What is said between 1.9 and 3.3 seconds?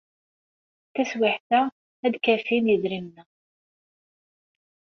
ad d-kafin yedrimen-a.